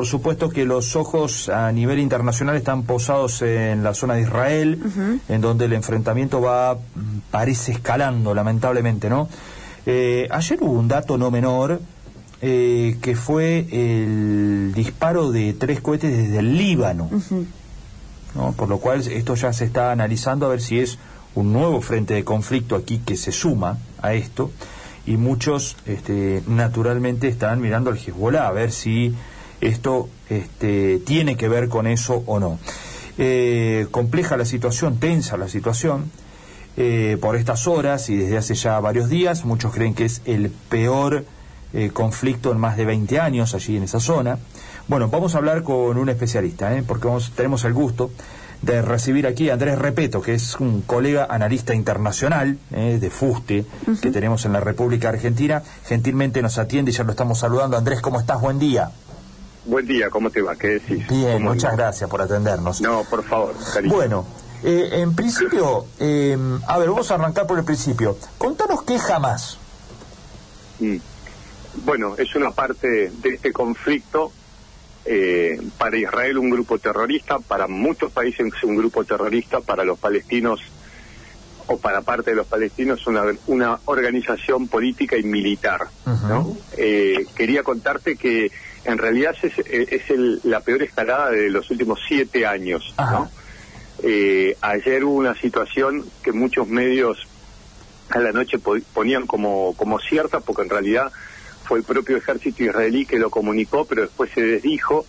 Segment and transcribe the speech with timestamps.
[0.00, 4.82] por supuesto que los ojos a nivel internacional están posados en la zona de Israel,
[5.28, 6.78] en donde el enfrentamiento va,
[7.30, 9.28] parece escalando, lamentablemente, ¿no?
[9.84, 11.82] Eh, ayer hubo un dato no menor,
[12.40, 17.10] eh, que fue el disparo de tres cohetes desde el Líbano,
[18.34, 18.52] ¿no?
[18.52, 20.98] Por lo cual esto ya se está analizando a ver si es
[21.34, 24.50] un nuevo frente de conflicto aquí que se suma a esto
[25.06, 29.14] y muchos este, naturalmente están mirando al Hezbollah a ver si
[29.60, 32.58] esto este, tiene que ver con eso o no.
[33.18, 36.10] Eh, compleja la situación, tensa la situación
[36.76, 39.44] eh, por estas horas y desde hace ya varios días.
[39.44, 41.24] Muchos creen que es el peor
[41.72, 44.38] eh, conflicto en más de 20 años allí en esa zona.
[44.88, 48.10] Bueno, vamos a hablar con un especialista, porque vamos, tenemos el gusto
[48.62, 53.64] de recibir aquí a Andrés Repeto, que es un colega analista internacional eh, de Fuste
[54.02, 55.62] que tenemos en la República Argentina.
[55.86, 57.76] Gentilmente nos atiende y ya lo estamos saludando.
[57.76, 58.40] Andrés, ¿cómo estás?
[58.40, 58.90] Buen día.
[59.64, 60.56] Buen día, ¿cómo te va?
[60.56, 61.06] ¿Qué decís?
[61.08, 62.80] Bien, muchas gracias por atendernos.
[62.80, 64.26] No, por favor, Bueno,
[64.62, 66.36] eh, en principio, eh,
[66.66, 68.16] a ver, vamos a arrancar por el principio.
[68.38, 69.58] Contanos qué jamás.
[70.78, 70.96] Mm.
[71.84, 74.32] Bueno, es una parte de este conflicto
[75.04, 80.60] eh, para Israel un grupo terrorista, para muchos países un grupo terrorista, para los palestinos
[81.66, 85.86] o para parte de los palestinos una, una organización política y militar.
[86.04, 86.56] ¿no?
[86.76, 88.50] Eh, quería contarte que
[88.84, 92.94] en realidad es, es la peor escalada de los últimos siete años.
[92.98, 93.30] ¿no?
[94.02, 97.26] Eh, ayer hubo una situación que muchos medios
[98.08, 101.12] a la noche ponían como, como cierta, porque en realidad
[101.64, 105.06] fue el propio ejército israelí que lo comunicó, pero después se desdijo,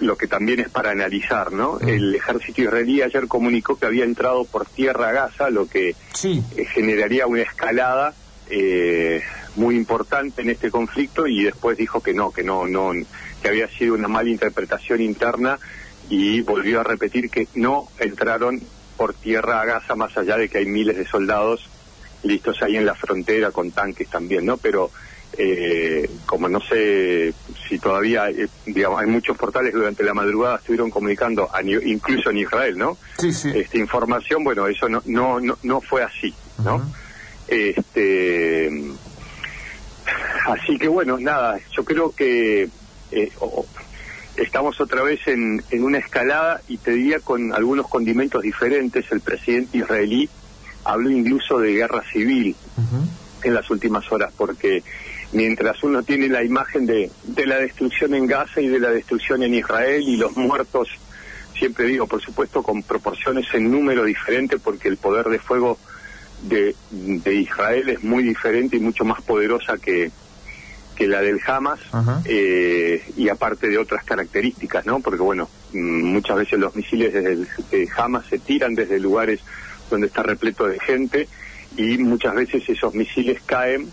[0.00, 1.78] lo que también es para analizar, ¿no?
[1.80, 6.64] El ejército israelí ayer comunicó que había entrado por tierra a Gaza, lo que eh,
[6.66, 8.12] generaría una escalada
[8.50, 9.22] eh,
[9.56, 12.92] muy importante en este conflicto y después dijo que no, que no, no,
[13.42, 15.58] que había sido una mala interpretación interna
[16.08, 18.60] y volvió a repetir que no entraron
[18.96, 21.68] por tierra a Gaza, más allá de que hay miles de soldados
[22.22, 24.56] listos ahí en la frontera con tanques también, ¿no?
[24.56, 24.90] Pero
[25.38, 27.34] eh, como no sé
[27.68, 31.50] si todavía, eh, digamos, hay muchos portales que durante la madrugada estuvieron comunicando,
[31.84, 32.96] incluso en Israel, ¿no?
[33.18, 33.50] Sí, sí.
[33.54, 36.32] Esta información, bueno, eso no, no, no, fue así,
[36.64, 36.90] ¿no?
[37.48, 38.70] Este.
[40.46, 42.68] Así que bueno, nada, yo creo que
[43.10, 43.32] eh,
[44.36, 49.10] estamos otra vez en, en una escalada y te diría con algunos condimentos diferentes.
[49.10, 50.28] El presidente israelí
[50.84, 52.54] habló incluso de guerra civil
[53.42, 54.82] en las últimas horas, porque
[55.32, 59.42] mientras uno tiene la imagen de, de la destrucción en Gaza y de la destrucción
[59.42, 60.88] en Israel y los muertos,
[61.58, 65.78] siempre digo, por supuesto, con proporciones en número diferente, porque el poder de fuego
[66.42, 70.10] de, de Israel es muy diferente y mucho más poderosa que,
[70.96, 71.80] que la del Hamas,
[72.24, 75.00] eh, y aparte de otras características, ¿no?
[75.00, 79.40] Porque, bueno, mm, muchas veces los misiles desde el, de Hamas se tiran desde lugares
[79.90, 81.28] donde está repleto de gente
[81.76, 83.90] y muchas veces esos misiles caen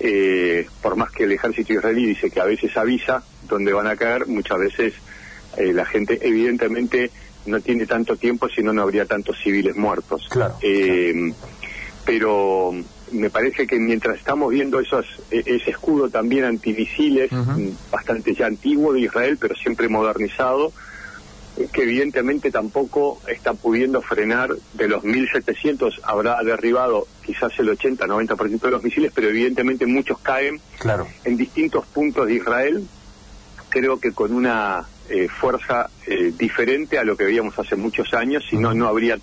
[0.00, 3.96] eh, por más que el ejército israelí dice que a veces avisa dónde van a
[3.96, 4.94] caer, muchas veces
[5.56, 7.10] eh, la gente evidentemente
[7.46, 10.28] no tiene tanto tiempo, si no, no habría tantos civiles muertos.
[10.62, 11.32] Eh,
[12.10, 12.72] pero
[13.12, 17.30] me parece que mientras estamos viendo esos, e, ese escudo también antimisiles,
[17.88, 20.72] bastante ya antiguo de Israel, pero siempre modernizado,
[21.72, 28.70] que evidentemente tampoco está pudiendo frenar de los 1.700, habrá derribado quizás el 80-90% de
[28.72, 31.06] los misiles, pero evidentemente muchos caen claro.
[31.22, 32.88] en distintos puntos de Israel,
[33.68, 38.44] creo que con una eh, fuerza eh, diferente a lo que veíamos hace muchos años,
[38.50, 39.16] si no, no habría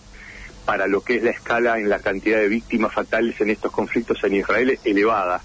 [0.67, 4.21] para lo que es la escala en la cantidad de víctimas fatales en estos conflictos
[4.25, 5.41] en Israel elevada,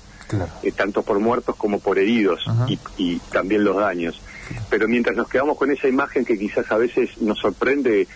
[0.64, 4.20] eh, tanto por muertos como por heridos y, y también los daños.
[4.68, 8.08] Pero mientras nos quedamos con esa imagen que quizás a veces nos sorprende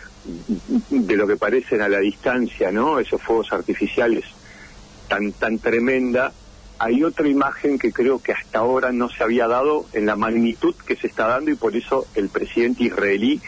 [0.91, 2.99] de lo que parecen a la distancia, ¿no?
[2.99, 4.25] Esos fuegos artificiales
[5.09, 6.33] tan tan tremenda,
[6.81, 10.75] hay otra imagen que creo que hasta ahora no se había dado en la magnitud
[10.75, 13.41] que se está dando y por eso el presidente israelí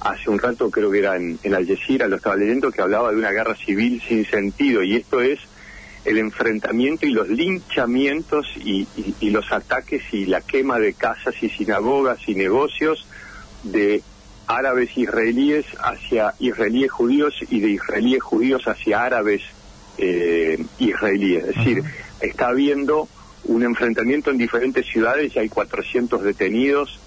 [0.00, 3.10] hace un rato creo que era en, en Al Jazeera, lo estaba leyendo, que hablaba
[3.10, 5.40] de una guerra civil sin sentido y esto es
[6.06, 8.86] el enfrentamiento y los linchamientos y,
[9.30, 13.06] los ataques y la quema de casas y sinagogas y negocios
[13.64, 14.02] de
[14.46, 19.42] árabes israelíes hacia israelíes judíos y de israelíes judíos hacia árabes
[19.98, 21.44] eh, israelíes.
[21.44, 21.82] Es decir,
[22.20, 23.08] está habiendo
[23.44, 27.00] un enfrentamiento en diferentes ciudades, y hay 400 detenidos,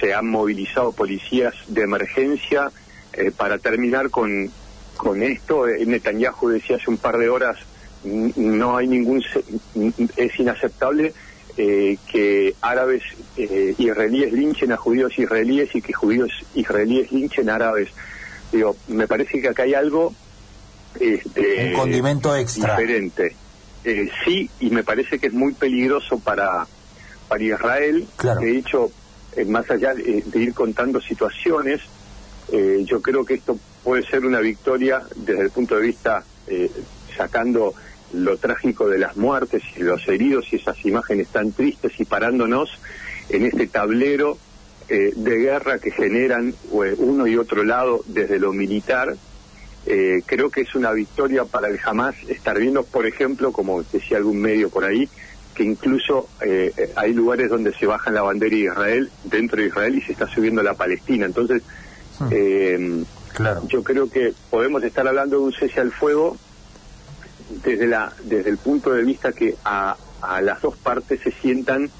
[0.00, 2.70] se han movilizado policías de emergencia
[3.12, 4.50] eh, para terminar con,
[4.96, 5.68] con esto.
[5.68, 7.58] Eh, Netanyahu decía hace un par de horas
[8.04, 9.22] no hay ningún
[10.16, 11.12] es inaceptable
[11.56, 13.02] eh, que árabes
[13.36, 17.88] eh, israelíes linchen a judíos israelíes y que judíos israelíes linchen a árabes.
[18.52, 20.14] Digo, me parece que acá hay algo
[21.00, 23.34] este, un condimento extra diferente.
[23.84, 26.66] Eh, sí, y me parece que es muy peligroso para
[27.28, 28.06] para Israel.
[28.40, 28.90] De hecho,
[29.46, 31.80] más allá de, ir contando situaciones,
[32.84, 36.24] yo creo que esto puede ser una victoria desde el punto de vista
[37.16, 37.74] sacando
[38.12, 42.70] lo trágico de las muertes y los heridos y esas imágenes tan tristes y parándonos
[43.28, 44.38] en este tablero
[44.88, 49.16] eh, de guerra que generan eh, uno y otro lado desde lo militar.
[49.84, 54.16] Eh, creo que es una victoria para el Hamas estar viendo, por ejemplo, como decía
[54.16, 55.08] algún medio por ahí,
[55.56, 56.28] que incluso
[56.96, 60.26] hay lugares donde se baja la bandera de Israel dentro de Israel y se está
[60.28, 61.24] subiendo la Palestina.
[61.26, 61.62] Entonces,
[62.18, 63.02] hmm.
[63.34, 63.62] claro.
[63.66, 66.36] yo creo que podemos estar hablando de un cese al fuego
[67.64, 71.90] desde la desde el punto de vista que a, a las dos partes se sientan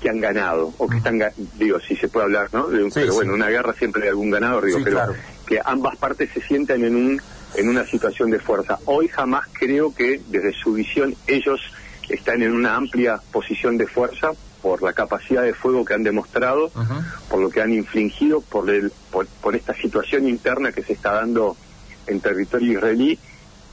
[0.00, 1.20] que han ganado o que están
[1.58, 4.80] digo si se puede hablar no pero bueno una guerra siempre hay algún ganador digo
[4.82, 5.14] pero
[5.46, 7.22] que ambas partes se sientan en un
[7.54, 11.60] en una situación de fuerza hoy jamás creo que desde su visión ellos
[12.08, 16.70] están en una amplia posición de fuerza por la capacidad de fuego que han demostrado,
[17.28, 21.12] por lo que han infligido, por, el, por, por esta situación interna que se está
[21.12, 21.56] dando
[22.06, 23.18] en territorio israelí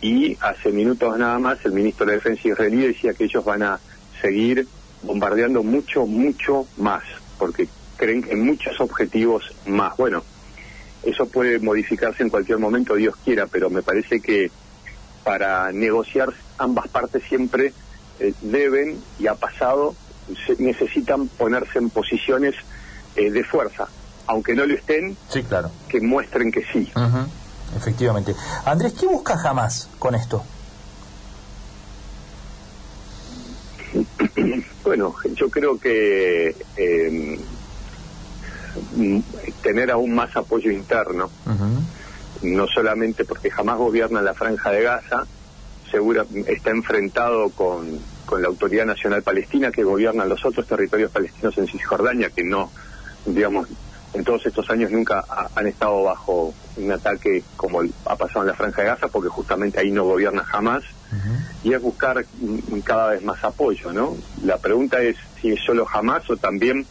[0.01, 3.79] y hace minutos nada más el ministro de Defensa israelí decía que ellos van a
[4.21, 4.67] seguir
[5.03, 7.03] bombardeando mucho, mucho más,
[7.37, 7.67] porque
[7.97, 9.95] creen en muchos objetivos más.
[9.97, 10.23] Bueno,
[11.03, 14.51] eso puede modificarse en cualquier momento, Dios quiera, pero me parece que
[15.23, 17.73] para negociar ambas partes siempre
[18.21, 19.95] eh, deben, y ha pasado,
[20.59, 22.53] necesitan ponerse en posiciones
[23.15, 23.87] eh, de fuerza,
[24.27, 25.71] aunque no lo estén, sí, claro.
[25.89, 26.91] que muestren que sí.
[27.75, 28.35] Efectivamente.
[28.63, 30.43] Andrés, ¿qué busca jamás con esto?
[34.83, 37.37] Bueno, yo creo que em,
[39.61, 41.29] tener aún más apoyo interno,
[42.41, 45.27] no solamente porque jamás gobierna la franja de Gaza,
[45.91, 51.57] segura, está enfrentado con, con la Autoridad Nacional Palestina que gobierna los otros territorios palestinos
[51.57, 52.71] en Cisjordania, que no,
[53.25, 53.67] digamos,
[54.13, 55.23] en todos estos años nunca
[55.55, 59.79] han estado bajo un ataque como ha pasado en la Franja de Gaza, porque justamente
[59.79, 60.83] ahí no gobierna jamás,
[61.63, 62.25] y es buscar
[62.83, 64.15] cada vez más apoyo, ¿no?
[64.43, 66.85] La pregunta es si es solo jamás o también,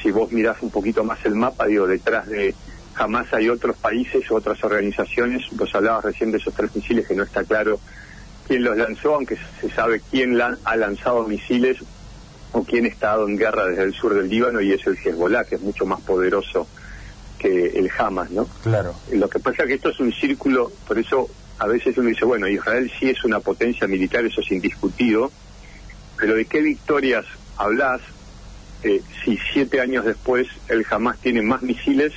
[0.00, 2.54] si vos mirás un poquito más el mapa, digo, detrás de
[2.94, 7.14] jamás hay otros países o otras organizaciones, vos hablabas recién de esos tres misiles que
[7.14, 7.80] no está claro
[8.46, 11.78] quién los lanzó, aunque se sabe quién ha lanzado misiles
[12.52, 15.44] o quién ha estado en guerra desde el sur del Líbano y es el Hezbollah,
[15.44, 16.66] que es mucho más poderoso
[17.38, 18.46] que el Hamas, ¿no?
[18.62, 18.94] Claro.
[19.10, 21.28] Lo que pasa es que esto es un círculo, por eso
[21.58, 25.30] a veces uno dice, bueno, Israel sí es una potencia militar, eso es indiscutido,
[26.16, 27.24] pero ¿de qué victorias
[27.56, 28.00] hablas
[28.82, 32.12] eh, si siete años después el Hamas tiene más misiles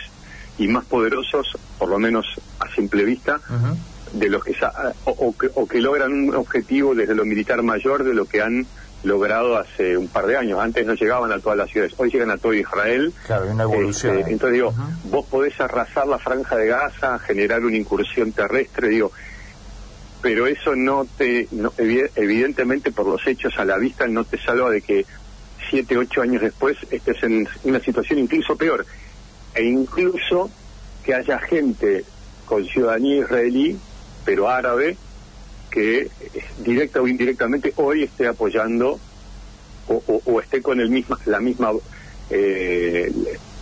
[0.58, 2.26] y más poderosos, por lo menos
[2.60, 3.40] a simple vista,
[4.16, 4.56] de los que,
[5.06, 8.66] o, que, o que logran un objetivo desde lo militar mayor de lo que han
[9.04, 10.60] logrado hace un par de años.
[10.60, 13.14] Antes no llegaban a todas las ciudades, hoy llegan a todo Israel.
[13.26, 14.18] Claro, una evolución.
[14.20, 14.74] Este, entonces digo,
[15.06, 19.12] vos podés arrasar la franja de Gaza, generar una incursión terrestre, digo,
[20.22, 21.48] pero eso no te,
[22.16, 25.06] evidentemente por los hechos a la vista, no te salva de que
[25.70, 28.86] siete, ocho años después estés en una situación incluso peor.
[29.54, 30.50] E incluso
[31.04, 32.04] que haya gente
[32.46, 33.78] con ciudadanía israelí,
[34.26, 34.98] pero árabe,
[35.70, 36.10] que eh,
[36.60, 39.00] directa o indirectamente hoy esté apoyando
[39.88, 41.72] o, esté con el misma, la misma
[42.32, 43.14] eh,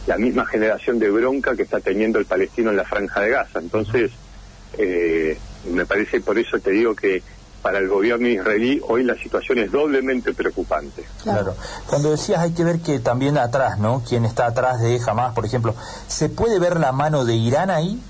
[0.08, 3.60] la misma generación de bronca que está teniendo el palestino en la franja de Gaza.
[3.60, 4.12] Entonces,
[4.78, 5.38] eh,
[5.72, 7.22] me parece por eso te digo que
[7.62, 11.04] para el gobierno israelí hoy la situación es doblemente preocupante.
[11.24, 11.56] Claro.
[11.88, 14.04] Cuando decías hay que ver que también atrás, ¿no?
[14.08, 15.74] Quién está atrás de Hamas, por ejemplo,
[16.08, 18.02] ¿se puede ver la mano de Irán ahí?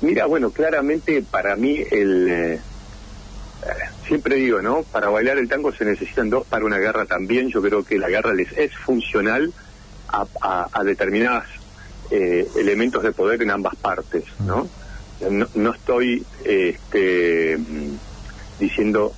[0.00, 2.28] Mira, bueno, claramente para mí el...
[2.28, 2.60] Eh,
[4.06, 4.82] siempre digo, ¿no?
[4.82, 7.48] Para bailar el tango se necesitan dos, para una guerra también.
[7.48, 9.52] Yo creo que la guerra les es funcional
[10.08, 11.44] a, a, determinados
[12.10, 14.68] eh, elementos de poder en ambas partes, ¿no?
[15.54, 17.56] No, estoy este,
[18.58, 19.14] diciendo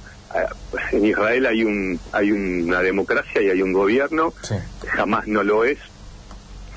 [0.92, 4.32] en Israel hay un hay una democracia y hay un gobierno
[4.86, 5.78] jamás no lo es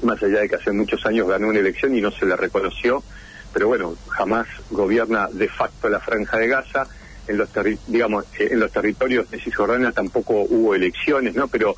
[0.01, 3.03] más allá de que hace muchos años ganó una elección y no se le reconoció
[3.53, 6.87] pero bueno, jamás gobierna de facto la franja de Gaza.
[7.27, 7.49] En los
[7.87, 11.47] digamos, eh, en los territorios de Cisjordania tampoco hubo elecciones, ¿no?
[11.47, 11.75] Pero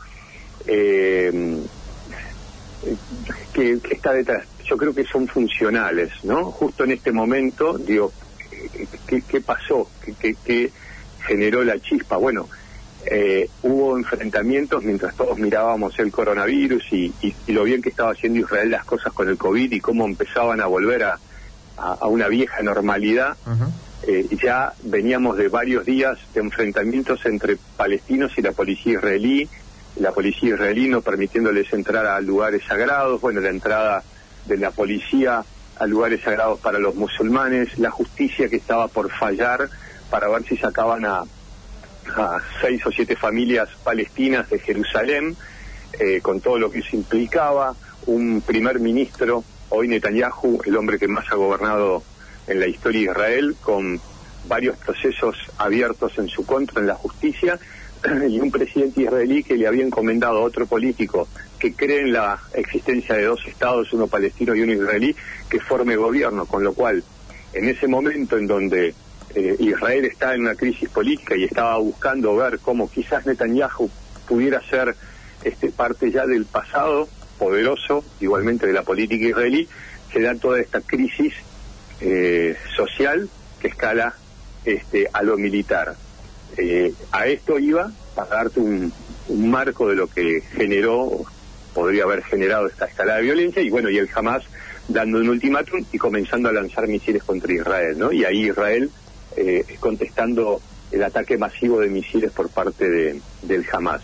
[0.65, 1.59] eh,
[3.53, 4.45] que, está detrás.
[4.65, 6.45] Yo creo que son funcionales, ¿no?
[6.51, 8.13] Justo en este momento, digo,
[9.07, 9.89] ¿qué, pasó?
[10.19, 10.71] ¿Qué,
[11.25, 12.17] generó la chispa?
[12.17, 12.47] Bueno,
[13.05, 17.13] eh, hubo enfrentamientos mientras todos mirábamos el coronavirus y,
[17.47, 20.67] lo bien que estaba haciendo Israel las cosas con el COVID y cómo empezaban a
[20.67, 21.19] volver a,
[22.07, 23.37] una vieja normalidad.
[24.03, 29.47] Eh, ya veníamos de varios días de enfrentamientos entre palestinos y la policía israelí,
[29.97, 34.03] la policía israelí no permitiéndoles entrar a lugares sagrados, bueno, la entrada
[34.47, 35.43] de la policía
[35.77, 39.69] a lugares sagrados para los musulmanes, la justicia que estaba por fallar
[40.09, 41.23] para ver si sacaban a,
[42.15, 45.35] a seis o siete familias palestinas de Jerusalén,
[45.99, 47.75] eh, con todo lo que eso implicaba,
[48.07, 52.03] un primer ministro, hoy Netanyahu, el hombre que más ha gobernado
[52.47, 53.99] en la historia de Israel, con
[54.47, 57.59] varios procesos abiertos en su contra en la justicia,
[58.29, 62.39] y un presidente israelí que le había encomendado a otro político que cree en la
[62.53, 65.15] existencia de dos estados, uno palestino y uno israelí,
[65.49, 67.03] que forme gobierno, con lo cual,
[67.53, 68.95] en ese momento en donde
[69.35, 73.89] eh, Israel está en una crisis política y estaba buscando ver cómo quizás Netanyahu
[74.27, 74.95] pudiera ser
[75.43, 77.07] este, parte ya del pasado
[77.41, 79.67] poderoso, igualmente de la política israelí,
[80.13, 81.33] se da toda esta crisis
[81.99, 83.27] eh, social
[83.59, 84.13] que escala
[84.63, 85.95] este, a lo militar.
[86.55, 88.93] Eh, a esto iba para darte un,
[89.29, 91.23] marco de lo que generó,
[91.73, 94.43] podría haber generado esta escalada de violencia, y bueno, y el Hamas
[94.87, 98.11] dando un ultimátum y comenzando a lanzar misiles contra Israel, ¿no?
[98.11, 98.91] Y ahí Israel
[99.35, 104.01] eh, contestando el ataque masivo de misiles por parte de, del Hamas.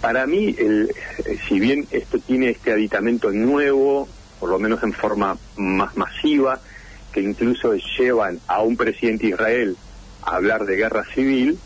[0.00, 0.90] Para mí, el,
[1.24, 4.08] eh, si bien esto tiene este aditamento nuevo,
[4.40, 6.60] por lo menos en forma más masiva,
[7.12, 9.76] que incluso llevan a un presidente de Israel
[10.22, 11.58] a hablar de guerra civil,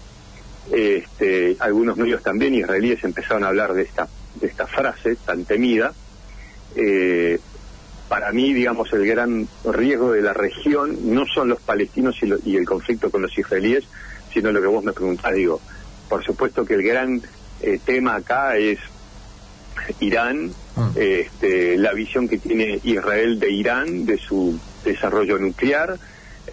[0.70, 4.08] este, algunos medios también israelíes empezaron a hablar de esta,
[4.40, 5.94] de esta frase tan temida.
[6.76, 7.40] Eh,
[8.08, 12.64] para mí, digamos, el gran riesgo de la región no son los palestinos y, el
[12.64, 13.84] conflicto con los israelíes,
[14.32, 15.60] sino lo que vos me preguntás, digo,
[16.08, 17.20] por supuesto que el gran
[17.60, 18.78] eh, tema acá es
[20.00, 20.90] Irán, ah.
[20.96, 25.98] este, la visión que tiene Israel de Irán, de su desarrollo nuclear,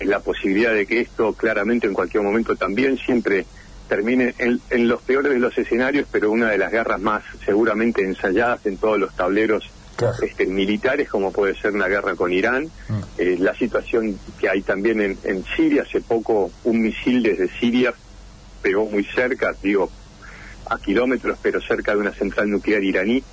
[0.01, 3.45] la posibilidad de que esto claramente en cualquier momento también siempre
[3.87, 8.03] termine en, en los peores de los escenarios, pero una de las guerras más seguramente
[8.03, 9.69] ensayadas en todos los tableros
[10.21, 12.99] este, militares, como puede ser una guerra con Irán, mm.
[13.17, 17.93] eh, la situación que hay también en, Siria, hace poco un misil desde Siria
[18.61, 19.89] pegó muy cerca, digo,
[20.69, 23.23] a kilómetros, pero cerca de una central nuclear iraní.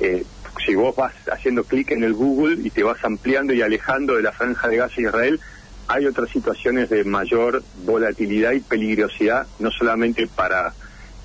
[0.00, 0.24] Eh,
[0.66, 4.22] si vos vas haciendo clic en el Google y te vas ampliando y alejando de
[4.22, 5.40] la franja de Gaza Israel,
[5.86, 10.72] hay otras situaciones de mayor volatilidad y peligrosidad, no solamente para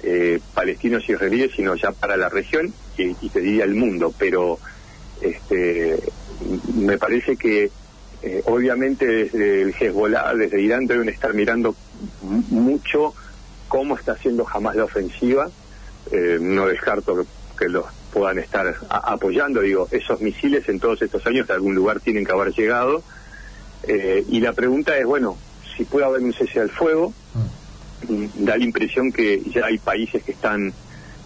[0.03, 4.13] eh, palestinos y israelíes, sino ya para la región y, te diría el mundo.
[4.17, 4.59] Pero
[5.21, 5.99] este,
[6.75, 7.69] me parece que
[8.21, 11.75] eh, obviamente desde el Hezbollah, desde Irán, deben estar mirando
[12.21, 13.13] mucho
[13.67, 15.49] cómo está haciendo jamás la ofensiva.
[16.11, 17.25] Eh, no descarto
[17.57, 19.61] que, los puedan estar apoyando.
[19.61, 23.03] Digo, esos misiles en todos estos años de algún lugar tienen que haber llegado.
[23.87, 25.37] y la pregunta es, bueno,
[25.75, 27.59] si puede haber un cese al fuego, mm
[28.07, 30.73] da la impresión que ya hay países que están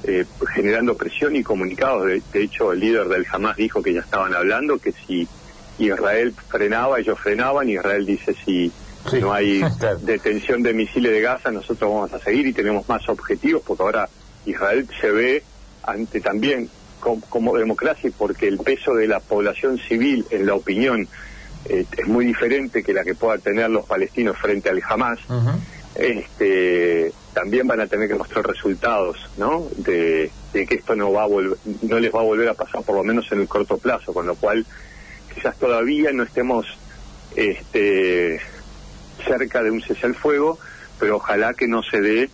[0.05, 2.05] eh, generando presión y comunicados.
[2.05, 5.27] De, hecho, el líder del Hamas dijo que ya estaban hablando, que si
[5.79, 8.71] Israel frenaba, ellos frenaban, Israel dice si
[9.19, 9.63] no hay
[10.01, 14.09] detención de misiles de Gaza, nosotros vamos a seguir y tenemos más objetivos, porque ahora
[14.45, 15.43] Israel se ve
[15.83, 16.69] ante también
[16.99, 21.07] como, democracia, porque el peso de la población civil en la opinión
[21.65, 25.19] eh, es muy diferente que la que puedan tener los palestinos frente al Hamas
[25.95, 29.67] este, también van a tener que mostrar resultados, ¿no?
[29.77, 33.03] De, que esto no va a no les va a volver a pasar por lo
[33.03, 34.65] menos en el corto plazo, con lo cual
[35.33, 36.65] quizás todavía no estemos
[37.35, 38.39] este,
[39.25, 40.59] cerca de un cese al fuego,
[40.99, 42.29] pero ojalá que no se dé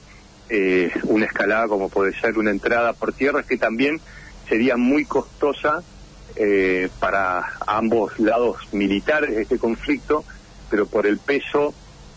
[0.49, 4.01] eh, una escalada como puede ser una entrada por tierra que también
[4.47, 5.83] sería muy costosa
[6.35, 10.23] eh, para ambos lados militares de este conflicto,
[10.69, 11.73] pero por el peso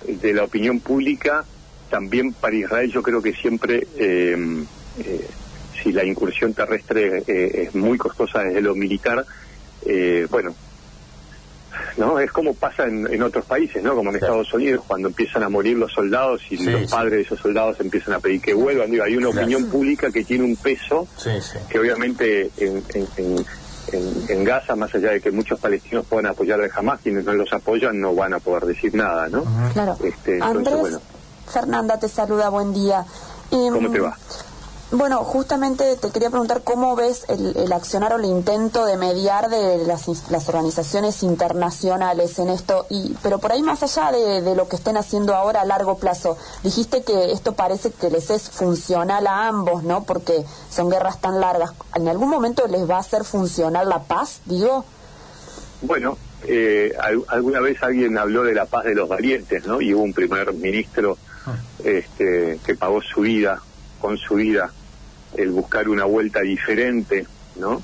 [0.07, 1.45] de la opinión pública,
[1.91, 4.65] también para Israel yo creo que siempre, eh,
[5.05, 5.29] eh,
[5.83, 9.25] si la incursión terrestre eh, es muy costosa desde lo militar,
[10.31, 10.55] bueno,
[11.97, 15.49] no es como pasa en, otros países no como en Estados Unidos cuando empiezan a
[15.49, 18.91] morir los soldados y los padres de esos soldados empiezan a pedir que vuelvan.
[18.91, 21.09] Digo hay una opinión pública que tiene un peso
[21.69, 23.37] que obviamente en, en,
[24.45, 28.01] Gaza, más allá de que muchos palestinos puedan apoyar de jamás, quienes no los apoyan
[28.01, 29.45] no van a poder decir nada, ¿no?
[29.73, 29.97] Claro.
[30.03, 30.99] Este, Andrés,
[31.47, 33.05] Fernanda te saluda, buen día.
[33.51, 34.17] ¿Cómo te va?
[34.93, 39.87] Bueno, justamente te quería preguntar cómo ves el, accionar o el intento de mediar de
[39.87, 44.77] las, las, organizaciones internacionales en esto, y pero por ahí más allá de, lo que
[44.77, 49.49] estén haciendo ahora a largo plazo, dijiste que esto parece que les es funcional a
[49.49, 50.05] ambos, ¿no?
[50.05, 51.73] Porque son guerras tan largas.
[51.95, 54.85] ¿En algún momento les va a hacer funcional la paz, digo?
[55.81, 56.93] Bueno, eh,
[57.29, 59.81] alguna vez alguien habló de la paz de los valientes, ¿no?
[59.81, 61.57] Y hubo un primer ministro ah.
[61.83, 63.63] este, que pagó su vida,
[63.99, 64.71] con su vida,
[65.37, 67.83] el buscar una vuelta diferente, ¿no?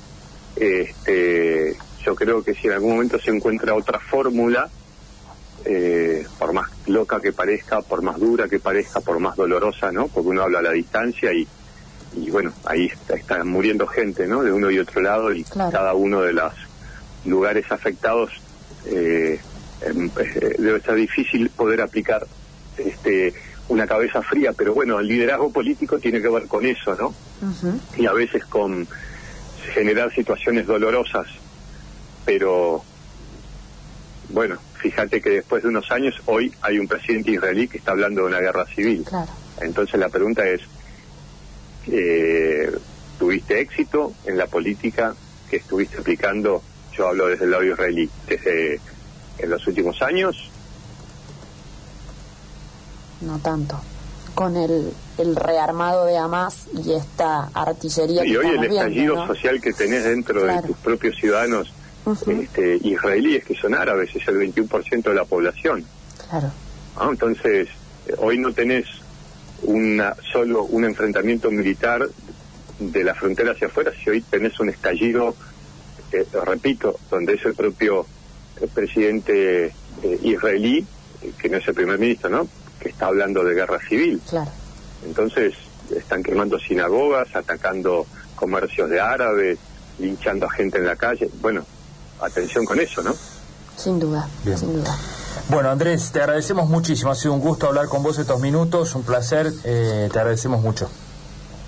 [0.55, 4.69] Este, yo creo que si en algún momento se encuentra otra fórmula,
[5.65, 10.07] eh, por más loca que parezca, por más dura que parezca, por más dolorosa, ¿no?
[10.07, 11.47] Porque uno habla a la distancia y,
[12.15, 14.43] y bueno, ahí está, muriendo gente, ¿no?
[14.43, 16.53] De uno y otro lado y cada uno de los
[17.25, 18.31] lugares afectados
[18.85, 19.39] eh,
[19.81, 22.25] em, eh, debe ser difícil poder aplicar
[22.77, 23.33] este
[23.69, 27.13] una cabeza fría, pero bueno, el liderazgo político tiene que ver con eso, ¿no?
[27.97, 28.87] Y a veces con
[29.73, 31.27] generar situaciones dolorosas,
[32.25, 32.83] pero
[34.29, 38.21] bueno, fíjate que después de unos años, hoy hay un presidente israelí que está hablando
[38.21, 39.05] de una guerra civil.
[39.61, 40.61] Entonces la pregunta es,
[41.87, 42.71] eh,
[43.19, 45.15] ¿tuviste éxito en la política
[45.49, 46.63] que estuviste aplicando?
[46.97, 48.79] Yo hablo desde el lado israelí, desde
[49.37, 50.51] en los últimos años
[53.21, 53.79] no tanto.
[54.35, 58.25] Con el, el rearmado de Hamas y esta artillería.
[58.25, 61.73] Y hoy el estallido social que tenés dentro de tus propios ciudadanos
[62.27, 65.83] este, israelíes, que son árabes, es el 21% de la población.
[66.29, 66.51] Claro.
[66.95, 67.67] Ah, entonces,
[68.07, 68.85] eh, hoy no tenés
[69.63, 72.07] una solo un enfrentamiento militar
[72.79, 75.35] de la frontera hacia afuera, si hoy tenés un estallido,
[76.11, 78.05] eh, repito, donde es el propio
[78.61, 79.73] eh, presidente
[80.23, 80.85] israelí,
[81.37, 82.47] que no es el primer ministro, ¿no?
[82.79, 84.21] Que está hablando de guerra civil.
[84.29, 84.51] Claro.
[85.05, 85.53] Entonces,
[85.95, 88.05] están quemando sinagogas, atacando
[88.35, 89.59] comercios de árabes,
[89.99, 91.29] linchando a gente en la calle.
[91.41, 91.65] Bueno,
[92.21, 93.15] atención con eso, ¿no?
[93.77, 94.97] Sin duda, sin duda.
[95.49, 97.11] Bueno, Andrés, te agradecemos muchísimo.
[97.11, 99.51] Ha sido un gusto hablar con vos estos minutos, un placer.
[99.63, 100.89] Eh, te agradecemos mucho.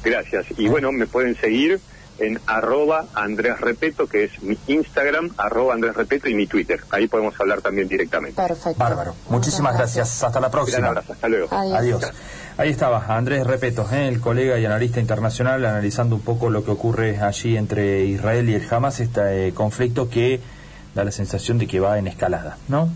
[0.04, 0.46] Gracias.
[0.58, 1.80] Y bueno, me pueden seguir
[2.22, 6.80] en arroba Andrés Repeto, que es mi Instagram, arroba Andrés Repeto y mi Twitter.
[6.92, 8.42] Ahí podemos hablar también directamente.
[8.42, 8.80] Perfecto.
[8.80, 9.16] Bárbaro.
[9.30, 10.24] Muchísimas gracias.
[10.24, 10.80] Hasta la próxima.
[10.80, 11.14] Un abrazo.
[11.14, 11.48] Hasta luego.
[11.52, 12.12] Adiós.
[12.58, 14.08] Ahí estaba Andrés Repeto, ¿eh?
[14.08, 18.56] el colega y analista internacional, analizando un poco lo que ocurre allí entre Israel y
[18.56, 20.42] el Hamas, este eh, conflicto que
[20.94, 22.92] da la sensación de que va en escalada, ¿no?